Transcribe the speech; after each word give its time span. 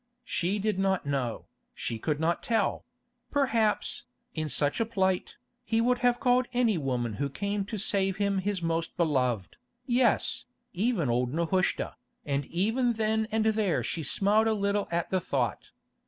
She 0.25 0.57
did 0.57 0.79
not 0.79 1.05
know, 1.05 1.45
she 1.75 1.99
could 1.99 2.19
not 2.19 2.41
tell: 2.41 2.85
perhaps, 3.29 4.05
in 4.33 4.49
such 4.49 4.79
a 4.79 4.85
plight, 4.87 5.37
he 5.63 5.79
would 5.79 5.99
have 5.99 6.19
called 6.19 6.47
any 6.53 6.75
woman 6.75 7.13
who 7.21 7.29
came 7.29 7.65
to 7.65 7.77
save 7.77 8.17
him 8.17 8.39
his 8.39 8.63
Most 8.63 8.97
Beloved, 8.97 9.57
yes, 9.85 10.45
even 10.73 11.07
old 11.07 11.35
Nehushta, 11.35 11.95
and 12.25 12.47
even 12.47 12.93
then 12.93 13.27
and 13.31 13.45
there 13.45 13.83
she 13.83 14.01
smiled 14.01 14.47
a 14.47 14.55
little 14.55 14.87
at 14.89 15.11
the 15.11 15.19
thought. 15.19 15.69